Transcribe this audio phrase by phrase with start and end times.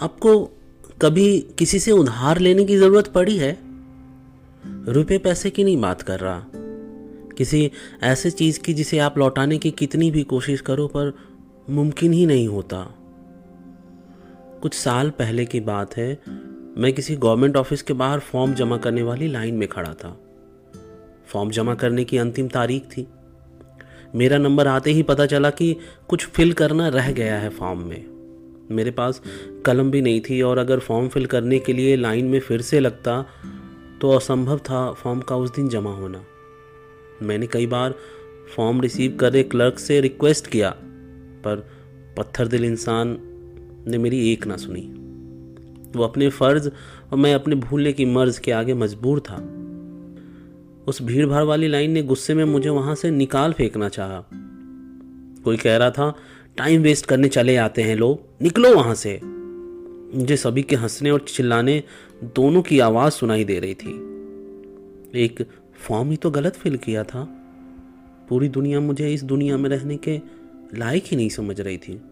[0.00, 0.44] आपको
[1.02, 3.58] कभी किसी से उधार लेने की ज़रूरत पड़ी है?
[4.66, 6.46] रुपए पैसे की नहीं बात कर रहा।
[7.38, 7.70] किसी
[8.02, 11.18] ऐसे चीज़ की जिसे आप लौटाने की कितनी भी कोशिश करो, पर
[11.70, 12.94] मुमकिन ही नहीं होता।
[14.62, 16.22] कुछ साल पहले की बात है,
[16.76, 20.20] मैं किसी गवर्नमेंट ऑफ़िस के बाहर फॉर्म जमा करने वाली लाइन में खड़ा था।
[21.26, 23.08] फॉर्म जमा करने की अंतिम तारीख थी।
[24.14, 25.76] मेरा नंबर आते ही पता चला कि
[26.08, 28.19] कुछ फिल करना रह गया है फॉर्म में।
[28.70, 29.20] मेरे पास
[29.66, 32.80] कलम भी नहीं थी और अगर फॉर्म फिल करने के लिए लाइन में फिर से
[32.80, 33.24] लगता
[34.00, 36.22] तो असंभव था फॉर्म का उस दिन जमा होना।
[37.22, 37.94] मैंने कई बार
[38.56, 40.70] फॉर्म रिसीव करे क्लर्क से रिक्वेस्ट किया,
[41.44, 41.66] पर
[42.18, 43.16] पत्थर दिल इंसान
[43.88, 44.80] ने मेरी एक ना सुनी।
[45.96, 46.68] वो अपने फ़र्ज़
[47.12, 49.36] और मैं अपने भूलने की मर्ज़ के आगे मजबूर था।
[50.88, 54.24] उस भीड़ भाड़ वाली लाइन ने गुस्से में मुझे वहाँ से निकाल फेंकना चाहा।
[55.44, 56.14] कोई कह रहा था
[56.56, 59.20] टाइम वेस्ट करने चले आते हैं लोग। निकलो वहाँ से।
[60.18, 61.82] मुझे सभी के हंसने और चिल्लाने
[62.24, 63.90] दोनों की आवाज़ सुनाई दे रही थी।
[65.14, 67.24] एक फॉर्म ही तो गलत फिल किया था।
[68.28, 70.20] पूरी दुनिया मुझे इस दुनिया में रहने के
[70.74, 72.02] लायक ही नहीं समझ रही थी।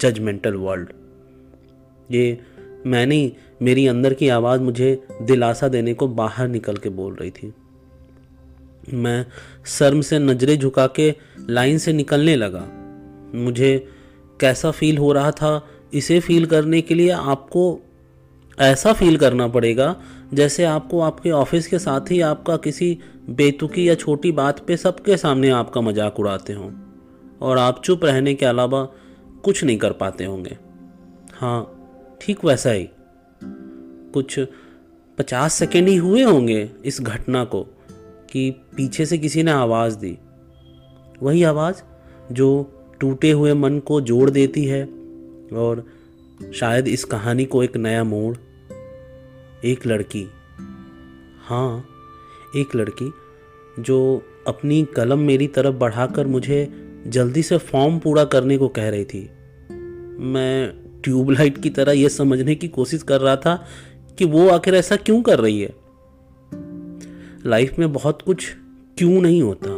[0.00, 0.88] जजमेंटल वर्ल्ड
[2.10, 2.38] ये
[2.86, 3.32] मैंने
[3.62, 7.54] मेरी अंदर की आवाज़ मुझे दिलासा देने को बाहर निकल के बोल रही थी।
[8.94, 9.26] मैं
[9.66, 11.14] शर्म से नज़रें झुका के
[11.50, 12.81] लाइन से निकलने लगा।
[13.34, 13.88] मुझे
[14.40, 17.80] कैसा फील हो रहा था, इसे फील करने के लिए आपको
[18.58, 19.94] ऐसा फील करना पड़ेगा,
[20.34, 22.98] जैसे आपको आपके ऑफ़िस के साथ ही आपका किसी
[23.30, 26.70] बेतुकी या छोटी बात पे सबके सामने आपका मज़ाक उड़ाते हों।
[27.40, 28.84] और आप चुप रहने के अलावा
[29.44, 30.56] कुछ नहीं कर पाते होंगे।
[31.34, 32.88] हाँ ठीक वैसा ही।
[34.14, 34.38] कुछ
[35.18, 37.62] पचास सेकेंड ही हुए होंगे इस घटना को,
[38.30, 40.16] कि पीछे से किसी ने आवाज़ दी।
[41.22, 41.82] वही आवाज़
[42.32, 42.48] जो
[43.02, 44.84] टूटे हुए मन को जोड़ देती है
[45.52, 45.84] और
[46.54, 48.36] शायद इस कहानी को एक नया मोड़,
[49.64, 50.30] एक लड़की
[51.44, 51.84] हाँ
[52.56, 53.12] एक लड़की
[53.78, 56.72] जो अपनी कलम मेरी तरफ़ बढ़ाकर मुझे
[57.06, 59.30] जल्दी से फॉर्म पूरा करने को कह रही थी।
[60.20, 60.72] मैं
[61.04, 63.66] ट्यूबलाइट की तरह यह समझने की कोशिश कर रहा था
[64.18, 65.74] कि वो आखिर ऐसा क्यों कर रही है।
[67.46, 68.52] लाइफ में बहुत कुछ
[68.98, 69.70] क्यों नहीं होता,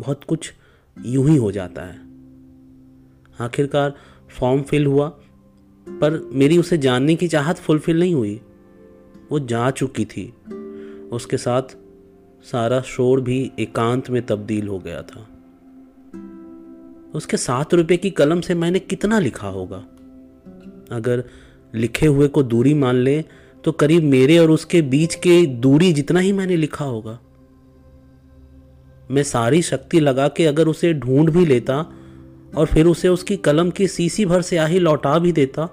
[0.00, 0.52] बहुत कुछ
[1.06, 2.11] यूँ ही हो जाता है।
[3.40, 3.94] आखिरकार
[4.28, 5.08] फॉर्म फिल हुआ,
[5.88, 8.40] पर मेरी उसे जानने की चाहत फुलफिल नहीं हुई।
[9.32, 10.34] वो जा चुकी थी।
[11.12, 11.62] उसके साथ
[12.44, 15.28] सारा शोर भी एकांत में तब्दील हो गया था।
[17.14, 19.84] उसके सात रुपए की कलम से मैंने कितना लिखा होगा?
[20.90, 21.24] अगर
[21.74, 23.24] लिखे हुए को दूरी मान ले
[23.64, 27.20] तो करीब मेरे और उसके बीच के दूरी जितना ही मैंने लिखा होगा।
[29.10, 31.94] मैं सारी शक्ति लगा के अगर उसे ढूंढ भी लेता
[32.56, 35.68] और फिर उसे उसकी कलम की सीसी भर से आही लौटा भी देता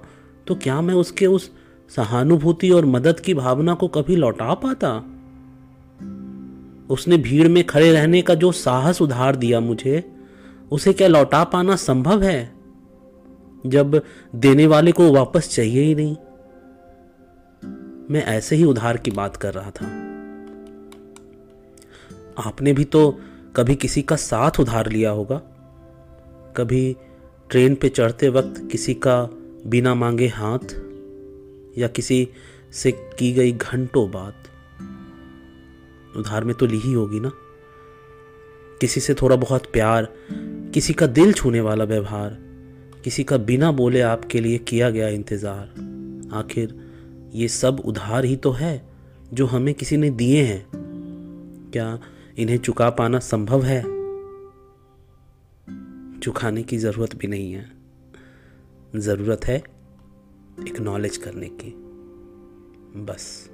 [0.46, 1.50] तो क्या मैं उसके उस
[1.96, 5.04] सहानुभूति और मदद की भावना को कभी लौटा पाता?
[6.90, 10.12] उसने भीड़ में खड़े रहने का जो साहस उधार दिया मुझे,
[10.70, 12.52] उसे क्या लौटा पाना संभव है?
[13.66, 14.02] जब
[14.34, 16.16] देने वाले को वापस चाहिए ही नहीं।
[18.10, 19.86] मैं ऐसे ही उधार की बात कर रहा था।
[22.48, 23.20] आपने भी तो
[23.56, 25.42] कभी किसी का साथ उधार लिया होगा।
[26.56, 26.96] कभी
[27.50, 29.30] ट्रेन पे चढ़ते वक्त किसी का
[29.66, 30.74] बिना मांगे हाथ
[31.78, 32.28] या किसी
[32.72, 34.34] से की गई घंटों बात?
[36.16, 37.32] उधार में तो ली ही होगी ना।
[38.80, 40.08] किसी से थोड़ा बहुत प्यार,
[40.74, 42.38] किसी का दिल छूने वाला व्यवहार,
[43.04, 46.74] किसी का बिना बोले आपके लिए किया गया इंतज़ार। आखिर
[47.34, 48.88] ये सब उधार ही तो है
[49.32, 50.66] जो हमें किसी ने दिए हैं।
[51.72, 51.98] क्या
[52.38, 53.99] इन्हें चुका पाना संभव है?
[56.22, 57.70] चुकाने की ज़रूरत भी नहीं है।
[58.96, 59.56] ज़रूरत है
[60.68, 61.74] एक्नॉलेज करने की।
[63.00, 63.50] बस।